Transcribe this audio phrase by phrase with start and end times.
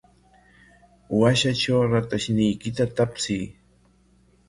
[1.19, 3.43] Washatraw ratayniykita tapsiy.